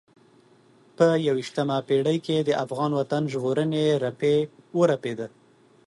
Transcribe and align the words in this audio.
په 0.97 1.07
یوه 1.27 1.39
یشتمه 1.43 1.77
پېړۍ 1.87 2.17
کې 2.25 2.37
د 2.41 2.49
افغان 2.63 2.91
وطن 2.99 3.23
ژغورنې 3.31 3.83
رپی 4.03 4.37
ورپېده. 4.79 5.27